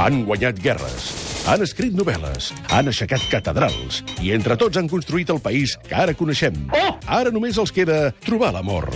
Han 0.00 0.22
guanyat 0.24 0.56
guerres, 0.64 1.10
han 1.44 1.60
escrit 1.60 1.92
novel·les, 1.92 2.46
han 2.72 2.88
aixecat 2.88 3.20
catedrals 3.28 3.98
i 4.24 4.30
entre 4.32 4.56
tots 4.56 4.80
han 4.80 4.88
construït 4.88 5.28
el 5.28 5.42
país 5.44 5.74
que 5.84 5.92
ara 5.92 6.14
coneixem. 6.16 6.56
Ara 7.04 7.28
només 7.34 7.58
els 7.60 7.72
queda 7.76 8.06
trobar 8.24 8.54
l'amor. 8.56 8.88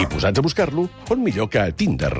I 0.00 0.06
posats 0.08 0.40
a 0.40 0.44
buscar-lo, 0.44 0.86
on 1.12 1.20
millor 1.20 1.50
que 1.52 1.60
a 1.60 1.74
Tinder. 1.76 2.14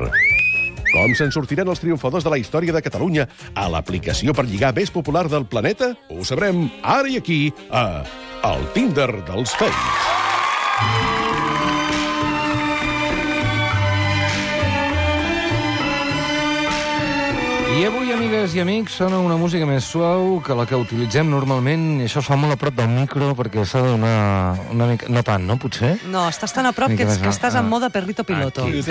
Com 0.89 1.15
se'n 1.17 1.33
sortiran 1.33 1.73
els 1.73 1.81
triomfadors 1.81 2.29
de 2.29 2.33
la 2.35 2.41
història 2.43 2.77
de 2.77 2.85
Catalunya 2.85 3.25
a 3.57 3.69
l'aplicació 3.73 4.37
per 4.37 4.45
lligar 4.45 4.75
més 4.77 4.93
popular 4.93 5.25
del 5.33 5.49
planeta? 5.49 5.95
Ho 6.13 6.29
sabrem 6.29 6.67
ara 6.83 7.09
i 7.09 7.17
aquí, 7.23 7.41
a 7.73 8.05
El 8.53 8.69
Tinder 8.77 9.13
dels 9.25 9.57
Fakes. 9.57 11.18
I 17.79 17.85
avui, 17.87 18.09
amigues 18.11 18.57
i 18.57 18.59
amics, 18.59 18.97
sona 18.99 19.21
una 19.23 19.37
música 19.39 19.63
més 19.69 19.87
suau 19.87 20.41
que 20.43 20.55
la 20.59 20.65
que 20.67 20.75
utilitzem 20.75 21.29
normalment, 21.31 22.01
i 22.01 22.09
això 22.09 22.19
es 22.19 22.27
fa 22.27 22.35
molt 22.35 22.57
a 22.57 22.59
prop 22.59 22.75
del 22.75 22.89
micro 22.91 23.29
perquè 23.39 23.63
s'ha 23.63 23.85
de 23.85 23.93
donar 23.93 24.57
una 24.75 24.89
mica... 24.91 25.07
No 25.15 25.23
tant, 25.23 25.47
no, 25.47 25.55
potser? 25.63 25.93
No, 26.11 26.25
estàs 26.27 26.57
tan 26.57 26.67
a 26.67 26.73
prop 26.75 26.91
que, 26.91 27.07
ets, 27.07 27.21
que 27.23 27.31
estàs 27.31 27.55
en 27.55 27.63
ah. 27.63 27.71
moda 27.71 27.93
perrito 27.95 28.27
piloto. 28.27 28.67
Aquí. 28.67 28.83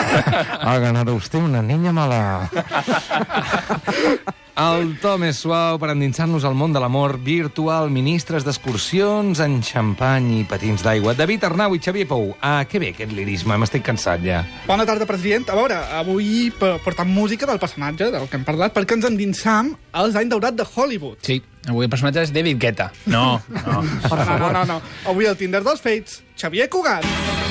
Ha 0.70 0.78
ganado 0.78 1.16
usted 1.18 1.42
una 1.42 1.62
niña 1.62 1.90
mala. 1.90 2.46
El 4.60 4.90
to 5.00 5.14
més 5.16 5.38
suau 5.40 5.78
per 5.80 5.88
endinsar-nos 5.94 6.44
al 6.44 6.52
món 6.58 6.74
de 6.74 6.80
l'amor 6.82 7.14
virtual, 7.24 7.86
ministres 7.88 8.44
d'excursions 8.44 9.40
en 9.40 9.54
xampany 9.64 10.26
i 10.36 10.44
patins 10.44 10.82
d'aigua. 10.84 11.14
David 11.16 11.46
Arnau 11.48 11.72
i 11.72 11.80
Xavier 11.80 12.04
Pou. 12.10 12.34
Ah, 12.44 12.66
que 12.68 12.80
bé 12.82 12.90
aquest 12.92 13.14
lirisme, 13.16 13.56
m'estic 13.56 13.86
cansat 13.86 14.20
ja. 14.26 14.42
Bona 14.68 14.84
tarda, 14.84 15.06
president. 15.08 15.48
A 15.48 15.56
veure, 15.56 15.78
avui 16.02 16.50
p- 16.52 16.74
portam 16.84 17.08
música 17.08 17.48
del 17.48 17.62
personatge 17.62 18.10
del 18.12 18.28
que 18.28 18.36
hem 18.36 18.44
parlat 18.44 18.76
perquè 18.76 18.98
ens 18.98 19.08
endinsam 19.08 19.72
als 19.96 20.18
anys 20.20 20.34
daurat 20.34 20.58
de 20.58 20.66
Hollywood. 20.68 21.22
Sí, 21.24 21.40
avui 21.66 21.88
el 21.88 21.92
personatge 21.96 22.26
és 22.28 22.34
David 22.36 22.60
Guetta. 22.60 22.90
No, 23.06 23.38
no. 23.48 23.80
no, 24.12 24.36
no, 24.44 24.52
no, 24.58 24.64
no. 24.74 24.80
Avui 25.08 25.24
el 25.30 25.40
Tinder 25.40 25.64
dels 25.64 25.80
Fates, 25.80 26.20
Xavier 26.36 26.68
Cugat. 26.68 27.08
Has 27.08 27.48
de 27.48 27.49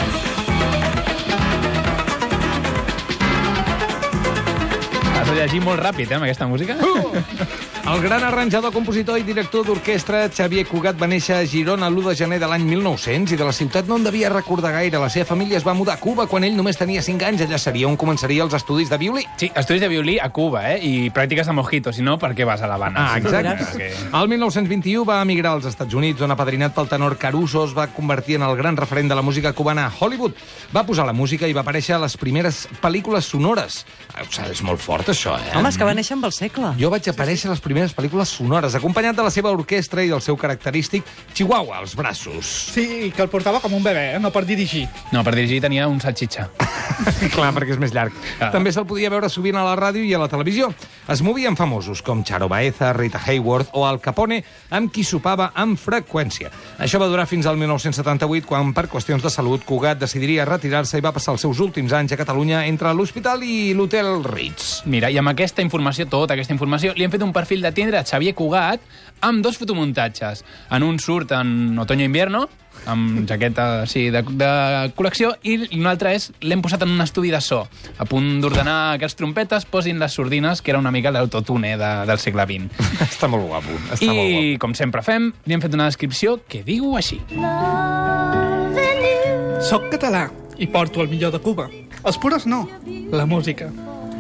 llegir 5.40 5.62
molt 5.64 5.80
ràpid, 5.80 6.12
eh, 6.12 6.20
amb 6.20 6.28
aquesta 6.28 6.48
música. 6.48 6.76
El 7.88 8.02
gran 8.02 8.24
arranjador, 8.24 8.72
compositor 8.74 9.18
i 9.18 9.24
director 9.24 9.64
d'orquestra 9.66 10.26
Xavier 10.30 10.66
Cugat 10.68 10.98
va 11.00 11.08
néixer 11.10 11.38
a 11.40 11.46
Girona 11.48 11.88
l'1 11.90 12.12
de 12.12 12.16
gener 12.20 12.38
de 12.42 12.48
l'any 12.50 12.66
1900 12.68 13.34
i 13.34 13.38
de 13.40 13.46
la 13.48 13.54
ciutat 13.56 13.88
no 13.90 13.98
en 13.98 14.04
devia 14.06 14.30
recordar 14.30 14.74
gaire. 14.76 15.00
La 15.02 15.10
seva 15.10 15.26
família 15.26 15.58
es 15.58 15.66
va 15.66 15.74
mudar 15.74 15.96
a 15.96 16.00
Cuba 16.02 16.28
quan 16.30 16.44
ell 16.46 16.58
només 16.58 16.78
tenia 16.78 17.02
5 17.02 17.26
anys. 17.26 17.42
Allà 17.48 17.58
seria 17.58 17.88
on 17.90 17.98
començaria 17.98 18.44
els 18.46 18.54
estudis 18.54 18.92
de 18.92 19.00
violí. 19.02 19.24
Sí, 19.42 19.50
estudis 19.56 19.82
de 19.82 19.90
violí 19.90 20.20
a 20.22 20.30
Cuba, 20.30 20.66
eh? 20.74 20.78
I 20.86 21.10
pràctiques 21.16 21.50
a 21.50 21.56
Mojito, 21.56 21.94
si 21.96 22.06
no, 22.06 22.18
per 22.22 22.36
què 22.38 22.46
vas 22.46 22.62
a 22.62 22.70
l'Havana? 22.70 23.08
Ah, 23.14 23.18
exacte. 23.18 23.56
Perquè... 23.64 23.90
El 24.22 24.30
1921 24.36 25.08
va 25.08 25.22
emigrar 25.24 25.56
als 25.58 25.66
Estats 25.72 25.98
Units, 25.98 26.22
on 26.22 26.36
apadrinat 26.36 26.76
pel 26.76 26.92
tenor 26.92 27.18
Caruso 27.18 27.66
es 27.66 27.74
va 27.78 27.88
convertir 27.96 28.38
en 28.38 28.46
el 28.46 28.56
gran 28.60 28.78
referent 28.78 29.10
de 29.10 29.18
la 29.18 29.26
música 29.26 29.54
cubana 29.58 29.88
a 29.88 29.94
Hollywood. 29.98 30.38
Va 30.76 30.86
posar 30.86 31.08
la 31.10 31.16
música 31.16 31.48
i 31.50 31.58
va 31.58 31.66
aparèixer 31.66 31.98
a 31.98 32.04
les 32.06 32.18
primeres 32.22 32.68
pel·lícules 32.84 33.26
sonores. 33.34 33.82
O 34.20 34.30
sigui, 34.30 34.52
és 34.52 34.64
molt 34.68 34.84
fort, 34.84 35.10
això, 35.10 35.40
eh? 35.40 35.56
Home, 35.58 35.74
és 35.74 35.80
que 35.80 35.88
va 35.88 35.98
néixer 35.98 36.20
amb 36.20 36.30
el 36.30 36.36
segle. 36.36 36.76
Jo 36.78 36.94
vaig 36.94 37.10
aparèixer 37.10 37.50
a 37.50 37.56
les 37.56 37.64
primeres 37.70 37.94
pel·lícules 37.94 38.32
sonores, 38.34 38.74
acompanyat 38.74 39.20
de 39.20 39.26
la 39.28 39.30
seva 39.30 39.52
orquestra 39.54 40.02
i 40.02 40.10
del 40.10 40.24
seu 40.26 40.38
característic 40.40 41.06
Chihuahua 41.38 41.78
als 41.78 41.94
braços. 41.96 42.50
Sí, 42.74 43.12
que 43.14 43.22
el 43.22 43.30
portava 43.30 43.62
com 43.62 43.76
un 43.78 43.86
bebè, 43.86 44.16
eh? 44.16 44.20
no 44.22 44.32
per 44.34 44.42
dirigir. 44.50 44.88
No, 45.14 45.22
per 45.24 45.36
dirigir 45.38 45.62
tenia 45.62 45.86
un 45.88 46.02
salchicha. 46.02 46.48
Clar, 47.36 47.52
perquè 47.54 47.76
és 47.76 47.82
més 47.82 47.94
llarg. 47.94 48.16
Ah. 48.40 48.50
També 48.54 48.74
se'l 48.74 48.88
podia 48.90 49.12
veure 49.14 49.30
sovint 49.30 49.60
a 49.60 49.66
la 49.68 49.76
ràdio 49.78 50.02
i 50.02 50.14
a 50.18 50.22
la 50.22 50.30
televisió. 50.32 50.72
Es 51.10 51.22
movien 51.26 51.58
famosos 51.60 52.02
com 52.06 52.24
Charo 52.26 52.50
Baeza, 52.50 52.92
Rita 52.98 53.22
Hayworth 53.22 53.76
o 53.78 53.86
Al 53.86 54.02
Capone, 54.02 54.42
amb 54.74 54.90
qui 54.94 55.06
sopava 55.06 55.52
amb 55.54 55.78
freqüència. 55.78 56.50
Això 56.82 57.02
va 57.02 57.10
durar 57.12 57.28
fins 57.30 57.46
al 57.50 57.60
1978, 57.62 58.48
quan, 58.50 58.74
per 58.74 58.88
qüestions 58.90 59.22
de 59.22 59.30
salut, 59.34 59.62
Cugat 59.70 60.02
decidiria 60.02 60.48
retirar-se 60.50 60.98
i 60.98 61.06
va 61.06 61.14
passar 61.14 61.36
els 61.36 61.46
seus 61.46 61.62
últims 61.62 61.94
anys 61.94 62.16
a 62.16 62.20
Catalunya 62.20 62.66
entre 62.66 62.94
l'hospital 62.98 63.46
i 63.46 63.76
l'hotel 63.78 64.24
Ritz. 64.26 64.82
Mira, 64.90 65.14
i 65.14 65.22
amb 65.22 65.34
aquesta 65.34 65.62
informació, 65.66 66.10
tota 66.10 66.34
aquesta 66.34 66.56
informació, 66.56 66.96
li 66.98 67.06
hem 67.06 67.14
fet 67.14 67.26
un 67.26 67.36
perfil 67.36 67.59
de 67.66 67.72
Tinder 67.76 68.00
a 68.00 68.06
Xavier 68.06 68.36
Cugat 68.38 68.82
amb 69.22 69.44
dos 69.44 69.58
fotomuntatges. 69.60 70.44
En 70.72 70.84
un 70.84 71.00
surt 71.00 71.34
en 71.36 71.78
otoño-invierno, 71.80 72.48
amb 72.88 73.26
jaqueta 73.28 73.66
així 73.84 74.06
de, 74.14 74.22
de 74.24 74.50
col·lecció, 74.98 75.34
i 75.44 75.58
un 75.78 75.88
altre 75.90 76.14
és, 76.16 76.30
l'hem 76.46 76.62
posat 76.64 76.86
en 76.86 76.94
un 76.94 77.04
estudi 77.04 77.32
de 77.34 77.42
so, 77.44 77.62
a 77.98 78.08
punt 78.10 78.40
d'ordenar 78.44 78.98
que 79.00 79.08
els 79.10 79.18
trompetes 79.20 79.68
posin 79.70 80.00
les 80.00 80.16
sordines, 80.16 80.62
que 80.62 80.72
era 80.72 80.80
una 80.80 80.94
mica 80.96 81.12
l'autotune 81.12 81.76
de, 81.80 81.92
del 82.10 82.22
segle 82.24 82.46
XX. 82.50 82.90
Està 83.10 83.30
molt 83.32 83.48
guapo. 83.50 83.80
Està 83.92 84.08
molt 84.08 84.24
I, 84.24 84.32
guapo. 84.32 84.60
com 84.66 84.78
sempre 84.78 85.04
fem, 85.06 85.32
li 85.46 85.58
hem 85.58 85.66
fet 85.66 85.76
una 85.76 85.90
descripció 85.90 86.40
que 86.48 86.64
diu 86.68 86.96
així. 87.00 87.20
Soc 89.70 89.90
català 89.92 90.30
i 90.60 90.68
porto 90.72 91.04
el 91.04 91.12
millor 91.12 91.34
de 91.36 91.42
Cuba. 91.44 91.68
Els 92.00 92.18
pures 92.18 92.46
no, 92.48 92.64
la 93.12 93.26
música. 93.28 93.68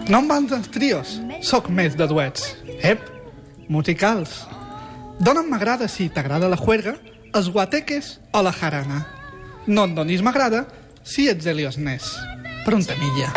No 0.09 0.19
em 0.23 0.27
van 0.27 0.47
dels 0.49 0.67
trios, 0.73 1.19
sóc 1.45 1.69
més 1.71 1.95
de 1.95 2.07
duets. 2.09 2.55
Ep, 2.83 3.03
musicals. 3.69 4.43
Dona'm 5.19 5.47
m'agrada 5.47 5.87
si 5.87 6.09
t'agrada 6.09 6.49
la 6.51 6.59
juerga, 6.59 6.97
els 7.31 7.47
guateques 7.53 8.17
o 8.33 8.43
la 8.43 8.51
jarana. 8.51 9.05
No 9.67 9.85
et 9.85 9.95
donis 9.95 10.25
m'agrada 10.25 10.65
si 11.03 11.29
ets 11.29 11.45
Helios 11.45 11.77
Ness. 11.77 12.17
Prontamilla. 12.65 13.31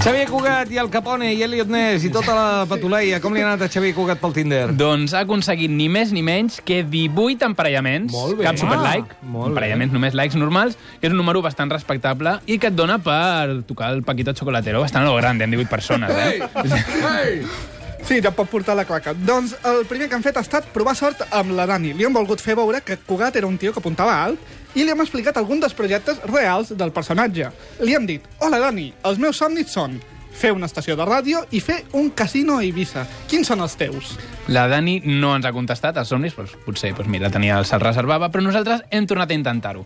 Xavier 0.00 0.30
Cugat 0.30 0.70
i 0.72 0.78
el 0.80 0.88
Capone 0.88 1.26
i 1.36 1.42
Elliot 1.44 1.68
Ness 1.68 2.06
i 2.08 2.10
tota 2.12 2.32
la 2.32 2.44
patuleia. 2.64 3.18
Com 3.20 3.34
li 3.36 3.42
ha 3.42 3.50
anat 3.50 3.66
a 3.66 3.68
Xavier 3.68 3.92
Cugat 3.92 4.16
pel 4.22 4.32
Tinder? 4.32 4.62
Doncs 4.72 5.12
ha 5.12 5.20
aconseguit 5.26 5.68
ni 5.68 5.90
més 5.92 6.14
ni 6.16 6.22
menys 6.24 6.56
que 6.64 6.78
18 6.80 7.44
emparellaments. 7.50 8.14
Molt 8.14 8.38
bé. 8.38 8.46
Cap 8.48 8.56
superlike. 8.56 9.18
Ah, 9.18 9.28
molt 9.34 9.50
bé. 9.50 9.50
emparellaments 9.52 9.92
només 9.92 10.16
likes 10.16 10.40
normals, 10.40 10.78
que 11.02 11.10
és 11.10 11.12
un 11.12 11.20
número 11.20 11.42
bastant 11.44 11.68
respectable 11.68 12.38
i 12.46 12.56
que 12.56 12.70
et 12.72 12.78
dona 12.78 12.96
per 13.04 13.60
tocar 13.68 13.92
el 13.92 14.00
Paquito 14.02 14.32
Chocolatero 14.32 14.80
bastant 14.80 15.04
a 15.04 15.10
lo 15.10 15.20
grande, 15.20 15.44
en 15.44 15.52
18 15.52 15.68
persones. 15.68 16.16
Eh? 16.16 17.44
Sí, 18.06 18.18
ja 18.22 18.32
pot 18.34 18.48
portar 18.50 18.74
la 18.76 18.84
claca. 18.88 19.12
Doncs 19.14 19.52
el 19.64 19.84
primer 19.86 20.08
que 20.10 20.16
han 20.18 20.24
fet 20.24 20.36
ha 20.36 20.42
estat 20.42 20.66
provar 20.74 20.96
sort 20.98 21.20
amb 21.30 21.52
la 21.54 21.66
Dani. 21.68 21.92
Li 21.94 22.04
han 22.08 22.14
volgut 22.16 22.40
fer 22.42 22.56
veure 22.58 22.80
que 22.82 22.96
Cugat 23.06 23.36
era 23.38 23.46
un 23.46 23.58
tio 23.58 23.72
que 23.72 23.78
apuntava 23.78 24.16
alt 24.24 24.40
i 24.74 24.82
li 24.84 24.90
hem 24.90 25.00
explicat 25.02 25.36
alguns 25.38 25.60
dels 25.62 25.74
projectes 25.78 26.18
reals 26.30 26.72
del 26.78 26.90
personatge. 26.94 27.50
Li 27.84 27.94
hem 27.94 28.06
dit, 28.06 28.24
hola 28.40 28.58
Dani, 28.62 28.88
els 29.06 29.18
meus 29.22 29.38
somnis 29.38 29.70
són 29.70 30.00
fer 30.40 30.52
una 30.54 30.66
estació 30.70 30.94
de 30.96 31.04
ràdio 31.04 31.42
i 31.54 31.60
fer 31.60 31.84
un 31.98 32.10
casino 32.16 32.56
a 32.58 32.64
Eivissa. 32.64 33.04
Quins 33.28 33.46
són 33.50 33.60
els 33.62 33.74
teus? 33.76 34.14
La 34.48 34.66
Dani 34.70 35.00
no 35.04 35.34
ens 35.36 35.46
ha 35.46 35.52
contestat 35.52 35.98
als 36.00 36.08
somnis, 36.10 36.34
doncs 36.38 36.54
potser 36.64 36.92
doncs 36.96 37.10
mira, 37.10 37.30
tenia 37.30 37.58
el 37.60 37.66
se'l 37.68 37.82
reservava, 37.82 38.30
però 38.30 38.42
nosaltres 38.46 38.82
hem 38.90 39.06
tornat 39.10 39.30
a 39.30 39.36
intentar-ho. 39.38 39.84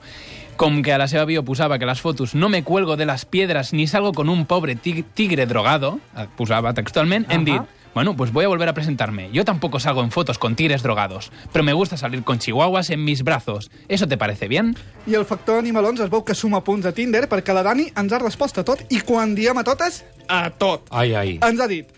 Com 0.56 0.82
que 0.86 0.92
a 0.94 0.98
la 1.00 1.08
seva 1.10 1.24
bio 1.26 1.42
posava 1.44 1.80
que 1.80 1.88
les 1.88 2.00
fotos 2.00 2.36
no 2.36 2.48
me 2.48 2.62
cuelgo 2.62 2.96
de 2.96 3.06
las 3.08 3.24
piedras 3.24 3.72
ni 3.72 3.88
salgo 3.88 4.12
con 4.12 4.28
un 4.30 4.44
pobre 4.46 4.76
tig- 4.76 5.04
tigre 5.14 5.46
drogado, 5.46 5.98
eh, 6.16 6.28
posava 6.36 6.72
textualment, 6.72 7.26
hem 7.32 7.44
dit, 7.44 7.60
bueno, 7.94 8.16
pues 8.16 8.32
voy 8.32 8.44
a 8.44 8.48
volver 8.48 8.68
a 8.68 8.74
presentarme. 8.74 9.30
Yo 9.32 9.44
tampoco 9.44 9.80
salgo 9.80 10.02
en 10.02 10.10
fotos 10.10 10.38
con 10.38 10.56
tigres 10.56 10.82
drogados, 10.82 11.30
pero 11.52 11.64
me 11.64 11.72
gusta 11.72 11.96
salir 11.96 12.24
con 12.24 12.38
chihuahuas 12.38 12.90
en 12.90 13.04
mis 13.04 13.22
brazos. 13.22 13.70
¿Eso 13.88 14.08
te 14.08 14.16
parece 14.16 14.48
bien? 14.48 14.76
I 15.06 15.14
el 15.14 15.24
factor 15.24 15.58
Animalons 15.58 16.00
es 16.00 16.10
veu 16.10 16.24
que 16.24 16.34
suma 16.34 16.64
punts 16.64 16.86
a 16.86 16.92
Tinder 16.92 17.28
perquè 17.28 17.54
la 17.54 17.62
Dani 17.62 17.90
ens 17.94 18.12
ha 18.12 18.18
respost 18.18 18.58
a 18.58 18.64
tot 18.64 18.82
i 18.90 19.00
quan 19.00 19.34
diem 19.34 19.58
a 19.58 19.64
totes, 19.64 20.02
a 20.28 20.48
tot. 20.50 20.88
Ai, 20.90 21.14
ai. 21.14 21.38
Ens 21.44 21.60
ha 21.60 21.68
dit, 21.70 21.88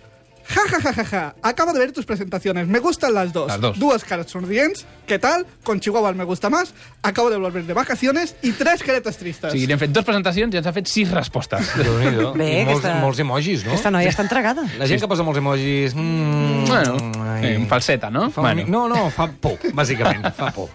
ja, 0.49 0.63
ja, 0.71 0.81
ja, 0.81 0.93
ja, 0.93 1.05
ja, 1.05 1.35
acabo 1.43 1.73
de 1.73 1.79
ver 1.79 1.93
tus 1.93 2.05
presentaciones, 2.07 2.67
me 2.69 2.79
gustan 2.79 3.15
las 3.15 3.33
dos. 3.33 3.49
Las 3.49 3.61
dos. 3.61 3.79
Duas 3.79 4.05
caras 4.05 4.31
sonrientes, 4.31 4.87
¿qué 5.07 5.19
tal? 5.19 5.47
Con 5.65 5.81
Chihuahua 5.81 6.13
me 6.13 6.25
gusta 6.25 6.49
más, 6.51 6.73
acabo 7.03 7.31
de 7.31 7.37
volver 7.37 7.65
de 7.65 7.73
vacaciones 7.75 8.37
y 8.43 8.53
tres 8.53 8.83
caretas 8.83 9.17
tristes. 9.19 9.51
O 9.51 9.53
sigui, 9.53 9.67
li 9.67 9.73
hem 9.75 9.79
fet 9.81 9.91
dues 9.93 10.05
presentacions 10.07 10.55
i 10.55 10.61
ens 10.61 10.67
ha 10.67 10.73
fet 10.77 10.87
sis 10.91 11.11
respostes. 11.11 11.73
Déu-n'hi-do. 11.83 12.33
Bé, 12.39 12.63
I 12.63 12.65
molts, 12.65 12.85
aquesta- 12.85 13.01
molts 13.03 13.19
emojis, 13.25 13.65
no? 13.67 13.73
Aquesta 13.75 13.91
noia 13.91 14.11
està 14.13 14.23
entregada. 14.27 14.65
La 14.79 14.87
gent 14.87 15.01
que 15.03 15.09
posa 15.11 15.27
molts 15.27 15.39
emojis... 15.43 15.95
Mm, 15.97 16.65
Bueno, 16.67 16.97
ai. 17.33 17.53
eh, 17.57 17.67
falseta, 17.69 18.11
no? 18.11 18.31
Fa 18.31 18.41
una 18.43 18.55
Bueno. 18.55 18.69
No, 18.69 18.89
no, 18.89 19.11
fa 19.11 19.27
por, 19.31 19.59
bàsicament, 19.75 20.31
fa 20.37 20.51
por. 20.53 20.71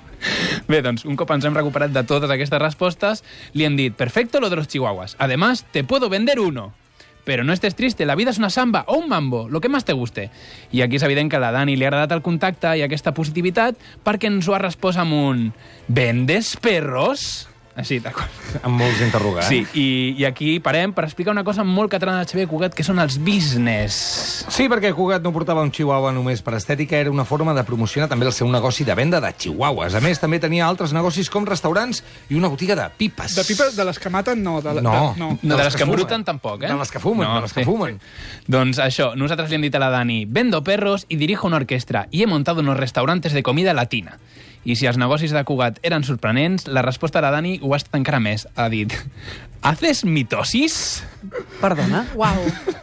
Bé, 0.67 0.83
doncs, 0.85 1.03
un 1.09 1.15
cop 1.17 1.31
ens 1.33 1.45
hem 1.47 1.55
recuperat 1.57 1.89
de 1.91 2.03
totes 2.05 2.29
aquestes 2.29 2.59
respostes, 2.61 3.23
li 3.57 3.65
hem 3.65 3.75
dit, 3.75 3.95
perfecto 3.97 4.39
lo 4.39 4.49
de 4.51 4.55
los 4.59 4.67
chihuahuas. 4.67 5.15
Además, 5.17 5.65
te 5.71 5.83
puedo 5.83 6.09
vender 6.09 6.39
uno. 6.39 6.73
Pero 7.23 7.43
no 7.43 7.53
estés 7.53 7.75
triste, 7.75 8.05
la 8.05 8.15
vida 8.15 8.31
es 8.31 8.39
una 8.39 8.49
samba 8.49 8.83
o 8.87 8.97
un 8.97 9.09
mambo, 9.09 9.47
lo 9.49 9.61
que 9.61 9.69
más 9.69 9.85
te 9.85 9.93
guste. 9.93 10.29
I 10.71 10.81
aquí 10.81 10.97
és 10.97 11.05
evident 11.05 11.29
que 11.29 11.37
a 11.37 11.43
la 11.43 11.51
Dani 11.53 11.75
li 11.75 11.85
ha 11.85 11.91
agradat 11.91 12.15
el 12.15 12.25
contacte 12.25 12.73
i 12.77 12.81
aquesta 12.81 13.13
positivitat 13.13 13.77
perquè 14.05 14.31
ens 14.31 14.49
ho 14.49 14.57
ha 14.57 14.63
respost 14.63 14.99
amb 14.99 15.13
un... 15.13 15.47
¿Vendes 15.87 16.55
perros? 16.57 17.50
Així, 17.79 17.99
d'acord. 18.03 18.27
Amb 18.67 18.75
molts 18.81 18.99
interrogants. 18.99 19.47
Sí, 19.47 19.61
i, 19.79 20.15
i 20.19 20.25
aquí 20.27 20.57
parem 20.59 20.91
per 20.91 21.05
explicar 21.07 21.31
una 21.31 21.43
cosa 21.47 21.63
molt 21.63 21.91
catalana 21.93 22.19
de 22.19 22.27
Xavier 22.27 22.47
Cugat, 22.51 22.73
que 22.75 22.83
són 22.83 22.99
els 22.99 23.15
business. 23.23 24.45
Sí, 24.51 24.67
perquè 24.71 24.91
Cugat 24.95 25.23
no 25.23 25.31
portava 25.31 25.63
un 25.63 25.71
chihuahua 25.71 26.11
només 26.11 26.43
per 26.43 26.57
estètica, 26.57 26.99
era 26.99 27.11
una 27.13 27.23
forma 27.25 27.53
de 27.55 27.63
promocionar 27.63 28.09
també 28.11 28.27
el 28.27 28.33
seu 28.35 28.49
negoci 28.51 28.83
de 28.83 28.95
venda 28.99 29.21
de 29.23 29.31
chihuahuas. 29.37 29.95
A 29.95 30.01
més, 30.03 30.19
també 30.19 30.39
tenia 30.43 30.67
altres 30.67 30.91
negocis 30.93 31.29
com 31.31 31.47
restaurants 31.47 32.03
i 32.29 32.35
una 32.35 32.51
botiga 32.51 32.75
de 32.75 32.89
pipes. 32.99 33.37
De 33.39 33.47
pipa, 33.47 33.69
de 33.77 33.87
les 33.87 33.99
que 33.99 34.11
maten, 34.11 34.43
no. 34.43 34.59
De, 34.61 34.75
No. 34.81 35.13
De, 35.15 35.19
no. 35.19 35.29
No, 35.41 35.57
de 35.57 35.63
les 35.63 35.75
que 35.75 35.85
fumen. 35.85 35.95
bruten 35.99 36.23
tampoc, 36.27 36.63
eh? 36.63 36.67
De 36.71 36.75
les 36.79 36.91
que 36.91 36.99
fumen, 36.99 37.27
de 37.27 37.41
les 37.47 37.53
que 37.53 37.63
fumen. 37.67 37.99
Doncs 38.51 38.79
això, 38.83 39.11
nosaltres 39.15 39.49
li 39.51 39.55
hem 39.59 39.65
dit 39.67 39.75
a 39.75 39.79
la 39.83 39.89
Dani, 39.93 40.25
vendo 40.25 40.63
perros 40.63 41.05
y 41.07 41.15
dirijo 41.17 41.47
una 41.47 41.57
orquestra 41.57 42.07
y 42.11 42.23
he 42.23 42.27
montado 42.27 42.61
unos 42.61 42.77
restaurantes 42.77 43.33
de 43.33 43.43
comida 43.43 43.73
latina. 43.73 44.17
I 44.63 44.75
si 44.77 44.85
els 44.85 44.99
negocis 45.01 45.33
de 45.33 45.41
Cugat 45.47 45.79
eren 45.85 46.05
sorprenents, 46.05 46.67
la 46.69 46.83
resposta 46.85 47.21
de 47.23 47.31
Dani 47.33 47.55
ho 47.61 47.73
ha 47.73 47.79
estat 47.79 47.97
encara 47.97 48.19
més. 48.21 48.45
Ha 48.55 48.67
dit, 48.69 48.93
¿haces 49.65 50.03
mitosis? 50.05 50.75
Perdona? 51.61 52.05
Uau. 52.17 52.39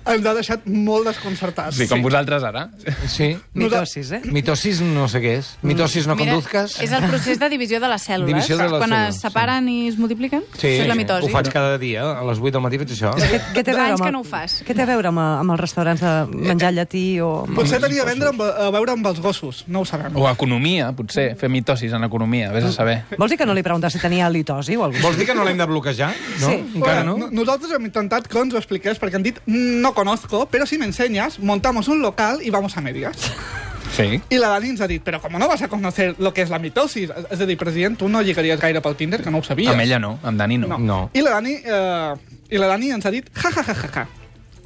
Ens 0.09 0.27
ha 0.27 0.35
deixat 0.37 0.67
molt 0.71 1.09
desconcertats. 1.09 1.77
Sí, 1.77 1.87
com 1.91 2.03
vosaltres 2.05 2.45
ara. 2.47 2.69
Sí. 3.11 3.31
Mitosis, 3.59 4.13
eh? 4.17 4.21
Mitosis 4.33 4.81
no 4.85 5.09
sé 5.11 5.21
què 5.25 5.35
és. 5.41 5.51
Mitosis 5.67 6.07
no 6.09 6.15
Mira, 6.17 6.33
conduzcas. 6.37 6.79
és 6.85 6.93
el 6.95 7.05
procés 7.09 7.41
de 7.41 7.49
divisió 7.53 7.81
de 7.81 7.91
les 7.91 8.07
cèl·lules. 8.09 8.31
Divisió 8.33 8.57
de 8.57 8.69
les 8.69 8.79
Quan 8.79 8.91
cèl·lules, 8.95 9.09
es 9.17 9.21
separen 9.25 9.69
i 9.69 9.79
es 9.89 9.99
multipliquen, 9.99 10.45
Sí, 10.55 10.67
això 10.69 10.85
és 10.85 10.89
la 10.89 10.95
sí. 10.95 11.03
mitosi. 11.03 11.27
Ho 11.27 11.35
faig 11.35 11.51
cada 11.53 11.79
dia, 11.79 12.05
a 12.19 12.25
les 12.29 12.39
8 12.39 12.53
del 12.57 12.65
matí 12.65 12.79
faig 12.79 12.95
això. 12.95 13.13
Què, 13.19 13.41
què 13.57 13.65
té 13.65 13.75
a 13.75 13.79
veure 13.81 13.97
amb, 13.97 14.05
que 14.05 14.13
no 14.15 14.21
ho 14.21 14.29
fas. 14.29 14.63
Què 14.67 14.77
té 14.77 14.83
a 14.85 14.89
veure 14.89 15.11
amb, 15.13 15.23
amb 15.25 15.57
els 15.57 15.61
restaurants 15.61 16.01
de 16.05 16.15
menjar 16.37 16.73
llatí 16.77 17.05
o... 17.25 17.33
Potser 17.57 17.81
tenia 17.83 18.03
a, 18.05 18.09
vendre 18.09 18.33
amb, 18.33 18.43
a 18.43 18.71
veure 18.75 18.95
amb 18.95 19.11
els 19.13 19.21
gossos, 19.25 19.65
no 19.67 19.83
ho 19.83 19.89
sabem. 19.89 20.17
O 20.17 20.29
economia, 20.31 20.93
potser, 20.97 21.33
fer 21.41 21.51
mitosis 21.53 21.93
en 21.93 22.05
economia, 22.05 22.53
vés 22.55 22.65
a 22.69 22.73
saber. 22.73 23.01
Vols 23.19 23.35
dir 23.35 23.39
que 23.41 23.47
no 23.49 23.57
li 23.57 23.65
preguntes 23.67 23.93
si 23.93 24.03
tenia 24.03 24.29
litosi 24.31 24.77
o 24.77 24.85
alguna 24.87 25.03
Vols 25.03 25.19
dir 25.19 25.27
que 25.27 25.35
no 25.35 25.45
l'hem 25.45 25.59
de 25.59 25.67
bloquejar? 25.67 26.13
No? 26.41 26.49
Sí. 26.53 26.59
Encara 26.79 27.05
no? 27.05 27.17
Nosaltres 27.33 27.73
hem 27.77 27.89
intentat 27.89 28.28
que 28.29 28.39
ens 28.41 28.55
ho 28.55 28.61
expliqués 28.61 29.01
perquè 29.01 29.19
han 29.19 29.27
dit 29.27 29.41
no 29.47 29.95
conozco, 29.97 30.47
pero 30.51 30.67
si 30.67 30.79
me 30.79 30.87
enseñas, 30.87 31.39
montamos 31.39 31.89
un 31.89 32.03
local 32.03 32.41
y 32.43 32.51
vamos 32.51 32.77
a 32.77 32.81
medias. 32.81 33.17
Sí. 33.89 34.21
I 34.29 34.39
la 34.39 34.49
Dani 34.53 34.69
ens 34.75 34.83
ha 34.85 34.87
dit, 34.87 35.03
però 35.03 35.19
com 35.19 35.33
no 35.41 35.49
vas 35.49 35.63
a 35.65 35.69
conocer 35.69 36.13
lo 36.19 36.33
que 36.35 36.43
és 36.45 36.51
la 36.53 36.59
mitosis? 36.61 37.11
És 37.33 37.41
a 37.41 37.47
dir, 37.49 37.57
president, 37.59 37.97
tu 37.99 38.09
no 38.13 38.21
lligaries 38.23 38.61
gaire 38.61 38.83
pel 38.85 38.95
Tinder, 39.01 39.23
que 39.25 39.33
no 39.33 39.41
ho 39.41 39.47
sabies. 39.47 39.73
Amb 39.73 39.81
ella 39.81 39.99
no, 39.99 40.19
amb 40.23 40.39
Dani 40.39 40.59
no. 40.61 40.77
No. 40.79 40.99
I 41.17 41.25
la 41.25 41.39
Dani, 41.39 41.57
eh, 41.65 42.37
i 42.53 42.61
la 42.61 42.69
Dani 42.69 42.93
ens 42.95 43.09
ha 43.09 43.11
dit 43.15 43.31
ja, 43.33 43.51
ja, 43.51 43.65
ja, 43.65 43.75
ja, 43.75 43.91
ja. 43.95 44.07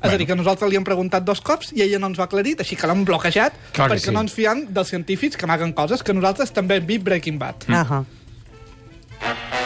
És 0.03 0.11
a 0.11 0.19
dir, 0.19 0.27
que 0.27 0.35
nosaltres 0.35 0.69
li 0.69 0.77
hem 0.77 0.85
preguntat 0.85 1.23
dos 1.23 1.41
cops 1.41 1.71
i 1.77 1.85
ella 1.85 2.01
no 2.03 2.11
ens 2.11 2.19
ho 2.19 2.25
ha 2.25 2.27
aclarit, 2.27 2.61
així 2.61 2.75
que 2.77 2.91
l'hem 2.91 3.05
bloquejat 3.07 3.55
Clar 3.77 3.87
perquè 3.93 4.11
sí. 4.11 4.15
no 4.17 4.25
ens 4.27 4.35
fiem 4.35 4.67
dels 4.75 4.91
científics 4.91 5.39
que 5.39 5.47
amaguen 5.47 5.73
coses 5.79 6.03
que 6.03 6.17
nosaltres 6.17 6.51
també 6.51 6.81
hem 6.81 6.91
vist 6.91 7.07
Breaking 7.07 7.39
Bad. 7.39 7.69
cosa? 7.71 8.03
Ahà. 9.23 9.61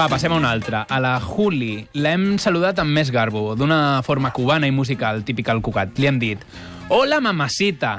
Va, 0.00 0.06
passem 0.08 0.32
a 0.32 0.36
una 0.38 0.48
altra. 0.48 0.86
A 0.88 0.96
la 0.96 1.18
Juli 1.20 1.82
l'hem 2.00 2.38
saludat 2.40 2.78
amb 2.80 2.94
més 2.96 3.10
garbo, 3.12 3.50
d'una 3.52 4.00
forma 4.00 4.30
cubana 4.32 4.64
i 4.64 4.72
musical, 4.72 5.20
típica 5.28 5.52
al 5.52 5.60
Cugat. 5.60 5.98
Li 6.00 6.08
hem 6.08 6.16
dit, 6.22 6.46
hola 6.88 7.18
mamacita, 7.20 7.98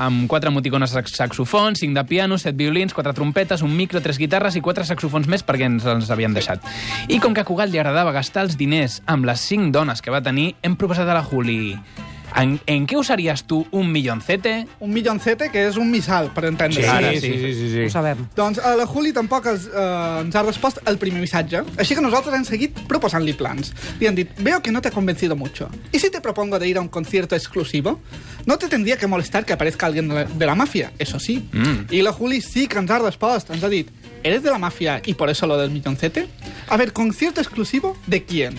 amb 0.00 0.24
quatre 0.32 0.48
emoticones 0.48 0.94
sax- 0.96 1.12
saxofons, 1.18 1.82
cinc 1.84 1.92
de 1.98 2.06
piano, 2.08 2.38
set 2.40 2.56
violins, 2.56 2.94
quatre 2.96 3.12
trompetes, 3.12 3.60
un 3.60 3.76
micro, 3.76 4.00
tres 4.00 4.16
guitarres 4.16 4.56
i 4.56 4.62
quatre 4.64 4.86
saxofons 4.88 5.28
més 5.28 5.44
perquè 5.44 5.68
ens 5.68 5.84
els 5.84 6.08
havien 6.08 6.32
deixat. 6.32 6.64
I 7.12 7.20
com 7.20 7.36
que 7.36 7.44
a 7.44 7.48
Cugat 7.50 7.68
li 7.68 7.82
agradava 7.82 8.16
gastar 8.16 8.46
els 8.46 8.56
diners 8.56 9.02
amb 9.04 9.28
les 9.28 9.44
cinc 9.44 9.74
dones 9.76 10.00
que 10.00 10.14
va 10.14 10.24
tenir, 10.24 10.54
hem 10.62 10.78
proposat 10.80 11.04
a 11.04 11.18
la 11.20 11.26
Juli... 11.28 11.76
En, 12.36 12.58
en 12.66 12.86
què 12.88 12.96
usaries 12.96 13.44
tu 13.48 13.62
un 13.70 13.90
milloncete? 13.92 14.66
Un 14.80 14.92
milloncete, 14.94 15.50
que 15.52 15.66
és 15.68 15.76
un 15.80 15.90
missal, 15.90 16.30
per 16.34 16.46
entendre. 16.48 16.82
Sí, 16.82 16.88
Ara 16.88 17.12
sí, 17.12 17.20
sí. 17.20 17.32
sí, 17.38 17.52
sí, 17.58 17.70
sí. 17.74 17.84
Ho 17.86 17.92
sabem. 17.92 18.24
Doncs 18.36 18.60
a 18.62 18.74
la 18.78 18.86
Juli 18.86 19.12
tampoc 19.12 19.46
es, 19.52 19.66
eh, 19.68 20.20
ens 20.22 20.36
ha 20.36 20.42
respost 20.46 20.80
el 20.88 20.98
primer 21.02 21.20
missatge, 21.20 21.64
així 21.76 21.96
que 21.98 22.04
nosaltres 22.04 22.36
hem 22.36 22.46
seguit 22.48 22.82
proposant-li 22.88 23.34
plans. 23.38 23.72
Li 24.00 24.08
han 24.08 24.16
dit, 24.18 24.30
veo 24.40 24.62
que 24.62 24.72
no 24.72 24.80
te 24.80 24.88
ha 24.88 24.94
convencido 24.94 25.36
mucho. 25.36 25.68
¿Y 25.92 25.98
si 25.98 26.10
te 26.10 26.20
propongo 26.20 26.58
de 26.58 26.68
ir 26.68 26.78
a 26.78 26.80
un 26.80 26.88
concierto 26.88 27.36
exclusivo? 27.36 28.00
No 28.46 28.58
te 28.58 28.68
tendría 28.68 28.96
que 28.96 29.06
molestar 29.06 29.44
que 29.44 29.52
aparezca 29.52 29.86
alguien 29.86 30.08
de 30.08 30.14
la, 30.14 30.24
de 30.24 30.46
la 30.46 30.54
mafia, 30.54 30.92
eso 30.98 31.20
sí. 31.20 31.48
Mm. 31.52 31.92
I 31.92 32.02
la 32.02 32.12
Juli 32.12 32.40
sí 32.40 32.66
que 32.66 32.78
ens 32.78 32.90
ha 32.90 32.98
respost, 32.98 33.50
ens 33.50 33.62
ha 33.62 33.68
dit, 33.68 33.90
¿eres 34.22 34.42
de 34.42 34.50
la 34.50 34.58
mafia 34.58 35.00
y 35.04 35.14
por 35.14 35.30
eso 35.30 35.46
lo 35.46 35.56
del 35.58 35.70
milloncete? 35.70 36.28
A 36.68 36.76
ver, 36.76 36.92
¿concierto 36.92 37.40
exclusivo 37.40 37.96
de 38.06 38.24
quién? 38.24 38.54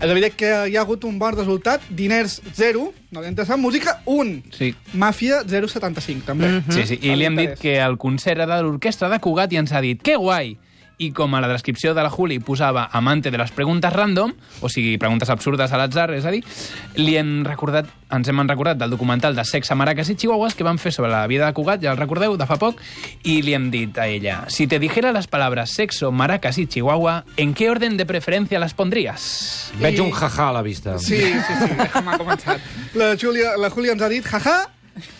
És 0.00 0.10
evident 0.10 0.34
que 0.36 0.50
hi 0.68 0.76
ha 0.76 0.82
hagut 0.82 1.04
un 1.06 1.18
bon 1.20 1.36
resultat, 1.36 1.84
diners 1.88 2.40
0, 2.58 2.88
no 3.14 3.22
interessa, 3.24 3.56
música 3.56 4.00
1. 4.10 4.34
Sí. 4.56 4.72
Màfia 5.00 5.42
0,75, 5.46 6.26
també. 6.26 6.50
Sí, 6.74 6.86
sí, 6.90 6.98
i 7.00 7.14
li 7.14 7.28
hem 7.28 7.38
dit 7.38 7.54
que 7.60 7.78
el 7.80 7.96
concert 8.02 8.42
era 8.42 8.58
de 8.58 8.66
l'orquestra 8.66 9.08
de 9.12 9.20
Cugat 9.22 9.54
i 9.54 9.62
ens 9.62 9.72
ha 9.72 9.82
dit 9.84 10.02
que 10.02 10.18
guai! 10.20 10.56
I 10.98 11.10
com 11.12 11.34
a 11.34 11.40
la 11.40 11.48
descripció 11.48 11.92
de 11.94 12.02
la 12.04 12.10
Juli 12.10 12.38
posava 12.38 12.84
amante 12.92 13.30
de 13.32 13.38
les 13.38 13.50
preguntes 13.50 13.92
random, 13.92 14.32
o 14.62 14.68
sigui, 14.68 14.96
preguntes 14.96 15.28
absurdes 15.28 15.72
a 15.72 15.78
l'atzar, 15.80 16.12
és 16.14 16.24
a 16.24 16.30
dir, 16.30 16.44
li 16.94 17.16
hem 17.18 17.42
recordat, 17.44 17.88
ens 18.14 18.28
hem 18.30 18.42
recordat 18.46 18.78
del 18.78 18.90
documental 18.94 19.34
de 19.34 19.44
Sexe, 19.44 19.74
Maracas 19.74 20.08
i 20.10 20.14
Chihuahuas 20.14 20.54
que 20.54 20.62
van 20.62 20.78
fer 20.78 20.92
sobre 20.94 21.10
la 21.10 21.26
vida 21.26 21.46
de 21.46 21.52
Cugat, 21.52 21.82
ja 21.82 21.90
el 21.90 21.98
recordeu, 21.98 22.36
de 22.38 22.46
fa 22.46 22.56
poc, 22.62 22.78
i 23.24 23.40
li 23.42 23.54
hem 23.58 23.70
dit 23.72 23.98
a 23.98 24.06
ella, 24.06 24.44
si 24.48 24.68
te 24.68 24.78
dijera 24.78 25.10
las 25.12 25.26
palabras 25.26 25.70
sexo, 25.70 26.12
maracas 26.12 26.58
y 26.58 26.66
chihuahua, 26.68 27.24
¿en 27.36 27.54
qué 27.54 27.70
orden 27.70 27.96
de 27.96 28.06
preferencia 28.06 28.60
las 28.60 28.74
pondrías? 28.74 29.72
Veig 29.80 29.96
I- 29.98 30.00
un 30.00 30.12
jaja 30.12 30.48
a 30.50 30.52
la 30.52 30.62
vista. 30.62 30.98
Sí, 31.00 31.16
sí, 31.18 31.54
sí, 31.66 31.74
déjame 31.76 32.12
ha 32.12 32.18
començat. 32.18 32.60
La 32.94 33.16
Júlia, 33.16 33.56
la 33.58 33.68
Júlia 33.70 33.92
ens 33.92 34.02
ha 34.02 34.08
dit, 34.08 34.24
jaja, 34.24 34.70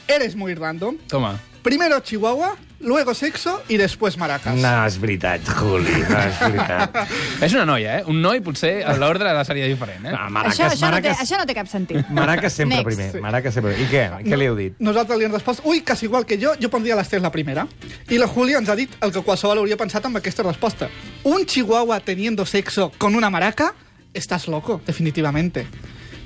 eres 0.07 0.37
muy 0.37 0.55
random. 0.55 0.97
Toma. 1.09 1.41
Primero 1.63 1.99
Chihuahua, 2.01 2.55
luego 2.85 3.15
sexo 3.15 3.63
y 3.69 3.77
después 3.77 4.17
maracas. 4.17 4.55
No, 4.57 4.73
és 4.87 4.99
veritat, 5.01 5.43
Juli, 5.59 5.91
no 6.09 6.19
és 6.21 6.39
veritat. 6.39 6.99
És 7.45 7.53
una 7.57 7.65
noia, 7.67 7.99
eh? 7.99 8.05
Un 8.11 8.21
noi, 8.23 8.41
potser, 8.45 8.77
a 8.87 8.95
l'ordre 8.97 9.33
seria 9.49 9.67
diferent, 9.67 10.05
eh? 10.07 10.13
No, 10.13 10.19
Això, 10.19 10.31
Maracas, 10.31 10.59
això, 10.61 10.69
no 10.71 10.77
té, 10.79 10.85
Maracas, 10.87 11.23
això 11.25 11.41
no 11.41 11.47
té 11.49 11.57
cap 11.57 11.71
sentit. 11.71 12.11
Maracas 12.15 12.53
sempre 12.61 12.79
Next. 12.83 12.89
primer. 12.89 13.23
Maracas 13.25 13.55
sempre. 13.59 13.75
I 13.81 13.89
què? 13.91 14.05
Què 14.29 14.39
li 14.39 14.49
heu 14.51 14.57
dit? 14.59 14.77
Nosaltres 14.85 15.19
li 15.19 15.27
hem 15.29 15.33
respost, 15.35 15.65
ui, 15.65 15.81
quasi 15.83 16.07
igual 16.07 16.27
que 16.29 16.39
jo, 16.41 16.55
jo 16.61 16.71
pondria 16.71 16.97
les 16.97 17.09
tres 17.09 17.23
la 17.25 17.33
primera. 17.35 17.67
I 18.09 18.21
la 18.21 18.29
Júlia 18.29 18.61
ens 18.63 18.69
ha 18.69 18.77
dit 18.79 18.95
el 19.01 19.13
que 19.15 19.25
qualsevol 19.27 19.65
hauria 19.65 19.81
pensat 19.81 20.07
amb 20.07 20.21
aquesta 20.21 20.45
resposta. 20.47 20.91
Un 21.25 21.47
chihuahua 21.47 22.01
teniendo 22.01 22.47
sexo 22.47 22.93
con 22.99 23.15
una 23.15 23.31
maraca, 23.31 23.73
estás 24.13 24.47
loco, 24.49 24.81
definitivamente. 24.87 25.67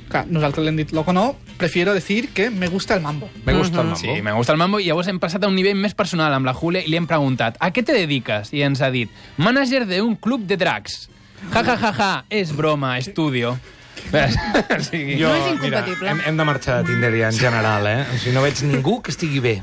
Clar, 0.08 0.24
nosaltres 0.32 0.64
li 0.64 0.72
hem 0.72 0.78
dit, 0.80 0.92
loco 0.96 1.12
no, 1.12 1.36
prefiero 1.60 1.92
decir 1.94 2.30
que 2.32 2.48
me 2.50 2.68
gusta 2.68 2.94
el 2.94 3.02
mambo. 3.02 3.28
Me 3.44 3.52
gusta 3.52 3.82
el 3.82 3.88
mambo. 3.88 4.00
Sí, 4.00 4.22
me 4.22 4.32
gusta 4.32 4.52
el 4.52 4.58
mambo. 4.58 4.80
I 4.80 4.88
llavors 4.88 5.08
hem 5.12 5.20
passat 5.20 5.44
a 5.44 5.50
un 5.50 5.56
nivell 5.58 5.76
més 5.76 5.94
personal 5.94 6.32
amb 6.32 6.48
la 6.48 6.54
Júlia 6.56 6.80
i 6.84 6.88
li 6.88 6.96
hem 6.96 7.06
preguntat 7.06 7.58
¿A 7.60 7.72
què 7.72 7.84
te 7.84 7.92
dediques? 7.92 8.52
I 8.56 8.64
ens 8.64 8.80
ha 8.80 8.90
dit 8.94 9.12
Manager 9.36 9.84
de 9.86 10.00
un 10.02 10.16
club 10.16 10.46
de 10.48 10.56
drags. 10.56 11.08
Ja, 11.52 11.62
ja, 11.62 11.76
ja, 11.78 11.92
ja, 11.94 12.12
és 12.30 12.54
broma, 12.56 12.96
estudio. 12.98 13.58
o 14.08 14.80
sigui, 14.82 15.18
No 15.20 15.34
és 15.34 15.50
incompatible. 15.52 15.98
Mira, 16.00 16.12
hem, 16.12 16.22
hem 16.26 16.38
de 16.38 16.46
marxar 16.46 16.80
de 16.80 16.92
Tinder 16.92 17.12
ja 17.18 17.28
en 17.32 17.38
general, 17.38 17.86
eh? 17.86 18.00
O 18.06 18.18
sigui, 18.18 18.34
no 18.36 18.44
veig 18.44 18.62
ningú 18.66 19.00
que 19.02 19.12
estigui 19.14 19.42
bé. 19.44 19.58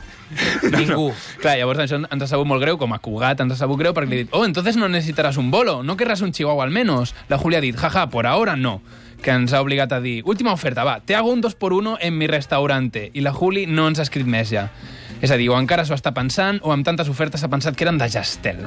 Ningú. 0.73 1.09
Clar, 1.41 1.55
llavors 1.59 1.83
això 1.85 1.99
ens 2.01 2.25
ha 2.25 2.29
sabut 2.29 2.47
molt 2.49 2.63
greu, 2.63 2.79
com 2.81 2.93
a 2.95 2.99
Cugat 3.03 3.41
ens 3.43 3.55
ha 3.55 3.59
sabut 3.59 3.79
greu, 3.79 3.93
perquè 3.95 4.11
li 4.11 4.19
he 4.19 4.23
dit, 4.25 4.35
oh, 4.35 4.45
entonces 4.45 4.77
no 4.77 4.89
necesitarás 4.89 5.37
un 5.41 5.51
bolo, 5.51 5.81
no 5.83 5.97
querrás 5.97 6.21
un 6.25 6.31
chihuahua 6.31 6.65
al 6.65 6.71
menos. 6.71 7.15
La 7.29 7.37
Julia 7.37 7.59
ha 7.59 7.65
dit, 7.65 7.75
jaja, 7.77 8.09
por 8.09 8.27
ahora 8.27 8.55
no. 8.55 8.81
Que 9.25 9.33
ens 9.33 9.55
ha 9.57 9.61
obligat 9.63 9.89
a 9.95 9.97
dir, 10.03 10.19
última 10.29 10.53
oferta, 10.53 10.83
va, 10.85 10.99
te 11.01 11.15
hago 11.17 11.31
un 11.33 11.41
2 11.41 11.55
por 11.55 11.73
1 11.73 11.97
en 11.99 12.15
mi 12.15 12.27
restaurante. 12.27 13.09
I 13.13 13.25
la 13.25 13.33
Juli 13.33 13.65
no 13.65 13.87
ens 13.89 13.97
ha 13.97 14.05
escrit 14.05 14.29
més 14.29 14.51
ja. 14.53 14.67
És 15.17 15.33
a 15.33 15.39
dir, 15.41 15.49
o 15.49 15.57
encara 15.57 15.85
s'ho 15.87 15.97
està 15.97 16.13
pensant, 16.13 16.61
o 16.61 16.75
amb 16.75 16.85
tantes 16.85 17.09
ofertes 17.09 17.41
ha 17.41 17.49
pensat 17.49 17.73
que 17.73 17.89
eren 17.89 17.97
de 17.97 18.11
Gestel. 18.13 18.61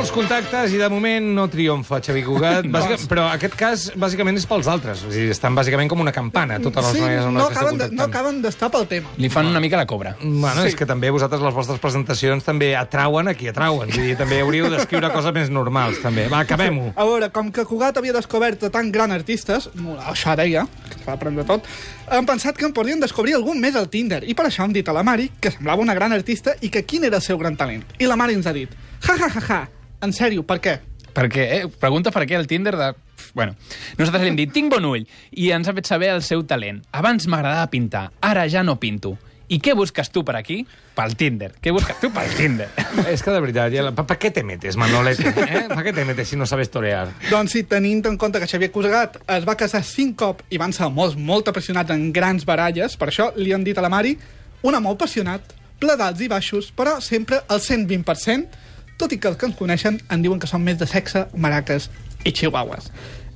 Molts 0.00 0.14
contactes 0.16 0.72
i 0.72 0.78
de 0.80 0.86
moment 0.88 1.26
no 1.36 1.42
triomfa 1.52 1.98
Xavi 2.00 2.22
Cugat, 2.24 2.64
Bàsica, 2.72 2.96
però 3.10 3.26
aquest 3.34 3.52
cas 3.60 3.82
bàsicament 4.00 4.38
és 4.40 4.46
pels 4.48 4.64
altres. 4.72 5.02
O 5.04 5.10
sigui, 5.12 5.26
estan 5.34 5.52
bàsicament 5.58 5.90
com 5.92 6.00
una 6.00 6.12
campana, 6.16 6.56
totes 6.64 6.86
les 6.86 6.94
Sí, 6.96 7.02
noies 7.04 7.26
no 7.28 7.42
acaben, 7.44 7.76
de, 7.82 7.88
no 7.92 8.06
acaben 8.06 8.38
d'estar 8.40 8.70
pel 8.72 8.86
tema. 8.88 9.12
Li 9.20 9.28
fan 9.28 9.50
una 9.50 9.60
mica 9.60 9.76
la 9.76 9.84
cobra. 9.90 10.14
Bueno, 10.22 10.62
Sí. 10.62 10.70
és 10.70 10.76
que 10.78 10.86
també 10.88 11.10
vosaltres 11.12 11.42
les 11.44 11.52
vostres 11.52 11.78
presentacions 11.82 12.46
també 12.46 12.70
atrauen 12.80 13.28
a 13.28 13.34
qui 13.36 13.50
atrauen. 13.52 13.90
Vull 13.92 14.06
dir, 14.08 14.16
també 14.16 14.40
hauríeu 14.40 14.70
d'escriure 14.72 15.10
coses 15.18 15.34
més 15.36 15.50
normals, 15.52 16.00
també. 16.00 16.28
Va, 16.32 16.40
acabem-ho. 16.46 16.94
A 16.96 17.04
veure, 17.04 17.28
com 17.36 17.52
que 17.52 17.66
Cugat 17.68 18.00
havia 18.00 18.14
descobert 18.16 18.64
tan 18.72 18.88
gran 18.90 19.12
artistes, 19.12 19.68
això 20.08 20.32
deia, 20.40 20.64
que 20.88 20.96
s'ha 21.04 21.10
d'aprendre 21.12 21.44
tot, 21.44 21.68
han 22.08 22.24
pensat 22.24 22.56
que 22.56 22.64
en 22.64 22.72
podrien 22.72 23.04
descobrir 23.04 23.36
algun 23.36 23.60
més 23.60 23.76
al 23.76 23.90
Tinder. 23.92 24.22
I 24.24 24.32
per 24.32 24.48
això 24.48 24.64
han 24.64 24.72
dit 24.72 24.88
a 24.88 24.96
la 24.96 25.04
Mari 25.04 25.28
que 25.38 25.52
semblava 25.52 25.84
una 25.84 25.92
gran 25.94 26.16
artista 26.16 26.56
i 26.64 26.70
que 26.72 26.86
quin 26.88 27.04
era 27.04 27.20
el 27.20 27.22
seu 27.22 27.36
gran 27.36 27.60
talent. 27.60 27.84
I 28.00 28.08
la 28.08 28.16
Mari 28.16 28.40
ens 28.40 28.48
ha 28.48 28.56
dit, 28.56 28.72
ja, 29.04 29.18
ja, 29.20 29.28
ja, 29.28 29.44
ja, 29.44 29.60
en 30.02 30.12
sèrio, 30.16 30.44
per 30.46 30.60
què? 30.62 30.78
Per 31.14 31.26
què? 31.30 31.46
Eh? 31.56 31.62
Pregunta 31.80 32.12
per 32.14 32.26
què 32.28 32.38
el 32.38 32.46
Tinder 32.50 32.76
de... 32.78 32.92
Bueno, 33.34 33.54
nosaltres 33.98 34.24
li 34.24 34.30
hem 34.32 34.38
dit, 34.38 34.52
tinc 34.54 34.72
bon 34.72 34.86
ull, 34.88 35.02
i 35.38 35.50
ens 35.54 35.68
ha 35.68 35.74
fet 35.76 35.86
saber 35.90 36.10
el 36.14 36.22
seu 36.26 36.42
talent. 36.48 36.80
Abans 36.96 37.28
m'agradava 37.30 37.68
pintar, 37.70 38.08
ara 38.24 38.46
ja 38.50 38.64
no 38.66 38.78
pinto. 38.82 39.16
I 39.50 39.58
què 39.58 39.74
busques 39.74 40.12
tu 40.14 40.22
per 40.22 40.36
aquí? 40.38 40.60
Pel 40.94 41.16
Tinder. 41.18 41.48
Què 41.58 41.72
busques 41.74 41.96
tu 41.98 42.12
pel 42.14 42.30
Tinder? 42.38 42.68
És 43.12 43.24
que 43.26 43.32
de 43.34 43.40
veritat, 43.42 43.74
ja, 43.74 43.90
¿para 43.90 44.18
qué 44.18 44.30
te 44.30 44.44
metes, 44.46 44.76
Manolete? 44.78 45.26
Eh? 45.26 45.64
¿Para 45.68 45.82
qué 45.82 45.92
te 45.92 46.04
metes 46.06 46.28
si 46.30 46.38
no 46.38 46.46
sabes 46.46 46.70
torear? 46.70 47.08
Doncs 47.32 47.56
sí, 47.56 47.64
tenint 47.66 48.04
en 48.06 48.18
compte 48.18 48.38
que 48.38 48.46
Xavier 48.46 48.70
Cusagat 48.70 49.18
es 49.26 49.48
va 49.48 49.56
casar 49.58 49.82
cinc 49.86 50.14
cop 50.22 50.44
i 50.54 50.60
van 50.62 50.72
ser 50.72 50.86
molts, 50.94 51.18
molt 51.18 51.50
apassionats 51.50 51.90
en 51.90 52.12
grans 52.14 52.46
baralles, 52.46 52.94
per 52.94 53.10
això 53.10 53.32
li 53.34 53.50
han 53.52 53.66
dit 53.66 53.78
a 53.78 53.82
la 53.82 53.90
Mari 53.90 54.14
un 54.62 54.78
amor 54.78 54.94
apassionat, 54.94 55.54
ple 55.82 55.96
d'alts 55.98 56.22
i 56.22 56.30
baixos, 56.30 56.70
però 56.76 57.00
sempre 57.02 57.42
al 57.48 57.58
120%, 57.58 58.60
tot 59.00 59.14
i 59.16 59.18
que 59.18 59.30
els 59.32 59.40
que 59.40 59.48
ens 59.48 59.56
coneixen 59.56 59.98
en 60.12 60.22
diuen 60.24 60.40
que 60.40 60.50
són 60.50 60.64
més 60.66 60.78
de 60.80 60.88
sexe, 60.88 61.24
maraques 61.32 61.88
i 62.24 62.34
chihuahuas. 62.36 62.90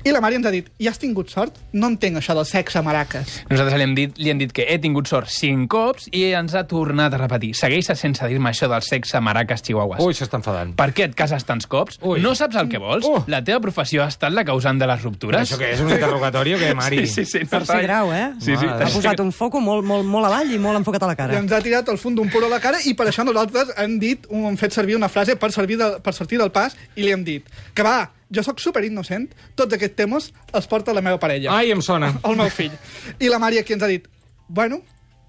I 0.05 0.13
la 0.13 0.21
Mari 0.21 0.37
ens 0.37 0.45
ha 0.45 0.51
dit, 0.53 0.67
i 0.77 0.89
has 0.91 0.99
tingut 1.01 1.31
sort? 1.33 1.55
No 1.73 1.89
entenc 1.89 2.19
això 2.21 2.35
del 2.37 2.45
sexe, 2.45 2.83
maraques. 2.85 3.39
Nosaltres 3.49 3.79
li 3.81 3.85
hem, 3.87 3.95
dit, 3.97 4.19
li 4.21 4.29
hem 4.29 4.41
dit 4.43 4.51
que 4.53 4.67
he 4.69 4.77
tingut 4.77 5.09
sort 5.09 5.31
cinc 5.33 5.71
cops 5.73 6.11
i 6.13 6.27
ens 6.37 6.53
ha 6.53 6.67
tornat 6.69 7.15
a 7.17 7.21
repetir. 7.23 7.55
Segueixes 7.57 8.03
sense 8.05 8.29
dir-me 8.29 8.51
això 8.51 8.69
del 8.69 8.85
sexe, 8.85 9.17
maraques, 9.25 9.65
chihuahuas. 9.65 10.03
Ui, 10.05 10.13
s'està 10.13 10.37
enfadant. 10.43 10.75
Per 10.77 10.91
què 10.93 11.07
et 11.09 11.15
cases 11.17 11.47
tants 11.49 11.65
cops? 11.73 11.97
Ui. 12.05 12.21
No 12.21 12.35
saps 12.37 12.59
el 12.61 12.69
que 12.69 12.83
vols? 12.83 13.09
Uh. 13.09 13.23
La 13.33 13.41
teva 13.47 13.63
professió 13.65 14.05
ha 14.05 14.11
estat 14.13 14.35
la 14.37 14.45
causant 14.45 14.77
de 14.77 14.91
les 14.91 15.07
ruptures? 15.07 15.41
Això 15.41 15.57
què 15.57 15.71
és, 15.73 15.81
un 15.81 15.89
interrogatori 15.89 16.53
o 16.53 16.59
què, 16.61 16.75
Mari? 16.77 17.07
Sí, 17.07 17.25
sí, 17.25 17.39
sí. 17.39 17.45
Tercer 17.49 17.81
grau, 17.87 18.13
eh? 18.13 18.27
Sí, 18.45 18.59
sí. 18.61 18.69
Ha 18.69 18.91
posat 18.93 19.23
un 19.25 19.33
foco 19.33 19.63
molt, 19.65 19.87
molt, 19.89 20.05
molt 20.05 20.29
avall 20.29 20.53
i 20.53 20.61
molt 20.61 20.83
enfocat 20.83 21.07
a 21.07 21.09
la 21.15 21.17
I 21.17 21.21
cara. 21.23 21.39
ens 21.41 21.55
ha 21.57 21.63
tirat 21.65 21.89
el 21.89 21.97
fum 22.03 22.13
d'un 22.19 22.29
puro 22.29 22.51
a 22.51 22.53
la 22.53 22.61
cara 22.61 22.83
i 22.85 22.93
per 22.93 23.09
això 23.09 23.25
nosaltres 23.25 23.73
hem 23.81 23.97
dit, 24.03 24.29
hem 24.29 24.61
fet 24.61 24.77
servir 24.77 25.01
una 25.01 25.09
frase 25.09 25.39
per, 25.41 25.49
servir 25.57 25.81
de, 25.81 25.95
per 26.05 26.13
sortir 26.13 26.43
del 26.45 26.53
pas 26.53 26.77
i 26.93 27.07
li 27.07 27.17
hem 27.17 27.25
dit 27.25 27.49
que 27.73 27.87
va, 27.87 28.03
jo 28.35 28.43
sóc 28.47 28.61
super 28.63 28.83
innocent, 28.87 29.29
tots 29.57 29.77
aquests 29.77 29.97
temes 29.99 30.31
els 30.53 30.67
porta 30.71 30.95
la 30.97 31.03
meva 31.05 31.21
parella. 31.23 31.53
Ai, 31.57 31.71
em 31.75 31.83
sona. 31.83 32.13
El 32.29 32.37
meu 32.41 32.51
fill. 32.51 32.75
I 33.21 33.31
la 33.33 33.39
Mària 33.43 33.63
aquí 33.65 33.73
ens 33.77 33.83
ha 33.87 33.91
dit, 33.91 34.07
bueno, 34.49 34.81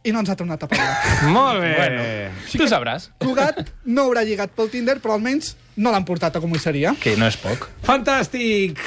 i 0.06 0.12
no 0.14 0.22
ens 0.22 0.30
ha 0.30 0.36
tornat 0.38 0.62
a 0.62 0.70
parlar. 0.70 0.94
Molt 1.36 1.62
bé. 1.64 1.74
Bueno, 1.80 2.04
tu 2.52 2.68
sabràs 2.70 3.08
Cugat 3.24 3.64
no 3.90 4.04
haurà 4.10 4.22
lligat 4.28 4.52
pel 4.58 4.70
Tinder, 4.74 5.00
però 5.02 5.16
almenys 5.18 5.56
no 5.82 5.92
l'han 5.94 6.06
portat 6.06 6.36
a 6.38 6.42
comissaria. 6.44 6.94
que 7.02 7.16
no 7.18 7.26
és 7.30 7.38
poc. 7.42 7.70
Fantàstic! 7.88 8.82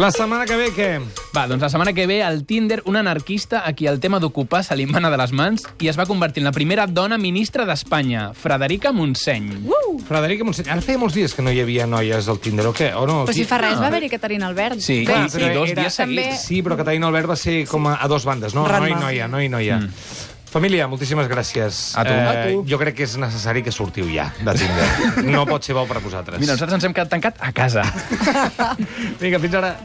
La 0.00 0.08
setmana 0.14 0.46
que 0.48 0.56
ve, 0.56 0.70
què? 0.72 0.90
Va, 1.30 1.44
doncs 1.46 1.62
la 1.62 1.68
setmana 1.70 1.92
que 1.94 2.08
ve 2.10 2.24
al 2.26 2.40
Tinder 2.44 2.80
un 2.90 2.96
anarquista 2.98 3.60
a 3.64 3.70
qui 3.78 3.86
el 3.86 4.00
tema 4.02 4.18
d'ocupar 4.18 4.64
se 4.66 4.74
li 4.74 4.82
mana 4.90 5.12
de 5.12 5.18
les 5.20 5.30
mans 5.30 5.62
i 5.78 5.86
es 5.86 5.94
va 5.98 6.02
convertir 6.08 6.42
en 6.42 6.48
la 6.48 6.52
primera 6.56 6.88
dona 6.90 7.18
ministra 7.22 7.62
d'Espanya, 7.68 8.32
Frederica 8.34 8.90
Montseny. 8.90 9.60
Uh! 9.62 10.00
Frederica 10.08 10.42
Montseny. 10.48 10.66
Ara 10.74 10.82
feia 10.82 10.98
molts 10.98 11.14
dies 11.14 11.34
que 11.36 11.44
no 11.46 11.52
hi 11.54 11.60
havia 11.62 11.86
noies 11.86 12.26
al 12.26 12.40
Tinder, 12.42 12.66
o 12.66 12.74
què? 12.74 12.90
O 12.98 13.06
no? 13.06 13.20
Però 13.28 13.36
si 13.36 13.46
fa 13.46 13.60
res 13.62 13.78
va 13.78 13.86
haver-hi 13.92 14.10
Caterina 14.10 14.48
Albert. 14.50 14.82
Sí, 14.82 15.04
Clar, 15.06 15.28
i, 15.28 15.30
però 15.30 15.52
i 15.52 15.54
dos 15.54 15.70
era- 15.70 15.84
dies 15.86 16.00
seguits. 16.00 16.26
també- 16.26 16.42
Sí, 16.42 16.62
però 16.66 16.76
Caterina 16.82 17.06
Albert 17.06 17.30
va 17.30 17.38
ser 17.38 17.60
com 17.70 17.86
a, 17.86 17.94
a 18.02 18.08
dos 18.10 18.26
bandes, 18.26 18.52
no? 18.58 18.66
Noi, 18.66 18.90
noia, 18.98 19.28
noi, 19.30 19.48
noia. 19.48 19.78
Mm. 19.78 20.28
Família, 20.50 20.88
moltíssimes 20.90 21.28
gràcies. 21.30 21.92
A 21.94 22.02
tu. 22.02 22.10
Eh, 22.10 22.26
A 22.26 22.34
tu. 22.50 22.64
Jo 22.66 22.76
crec 22.76 22.96
que 22.98 23.04
és 23.06 23.14
necessari 23.22 23.62
que 23.62 23.70
sortiu 23.70 24.08
ja 24.10 24.32
de 24.42 24.54
Tinder. 24.58 24.90
No 25.30 25.46
pot 25.46 25.62
ser 25.62 25.76
bo 25.78 25.86
per 25.86 25.98
a 25.98 26.02
vosaltres. 26.02 26.40
Mira, 26.42 26.56
nosaltres 26.58 26.74
ens 26.80 26.88
hem 26.90 26.92
quedat 26.96 27.08
tancat 27.14 27.38
a 27.38 27.52
casa. 27.54 27.84
Vinga, 29.22 29.38
fins 29.38 29.54
ara. 29.54 29.76